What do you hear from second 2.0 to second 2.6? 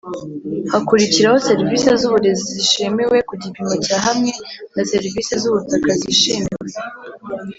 z uburezi